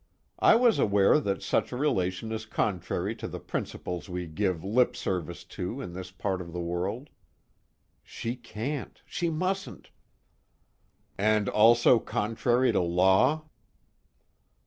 I 0.39 0.55
was 0.55 0.79
aware 0.79 1.19
that 1.19 1.43
such 1.43 1.71
a 1.71 1.77
relation 1.77 2.31
is 2.31 2.47
contrary 2.47 3.15
to 3.17 3.27
the 3.27 3.39
principles 3.39 4.09
we 4.09 4.25
give 4.25 4.63
lip 4.63 4.95
service 4.95 5.43
to 5.53 5.79
in 5.79 5.93
this 5.93 6.09
part 6.09 6.41
of 6.41 6.53
the 6.53 6.59
world." 6.59 7.11
She 8.01 8.35
can't 8.35 8.99
she 9.05 9.29
mustn't 9.29 9.91
"And 11.19 11.47
also 11.47 11.99
contrary 11.99 12.71
to 12.71 12.79
law?" 12.81 13.43